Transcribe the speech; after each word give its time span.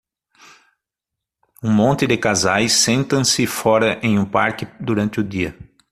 Um 1.63 1.71
monte 1.71 2.07
de 2.07 2.17
casais 2.17 2.71
sentam-se 2.71 3.45
fora 3.45 3.99
em 4.01 4.17
um 4.17 4.25
parque 4.25 4.67
durante 4.81 5.19
o 5.19 5.23
dia. 5.23 5.55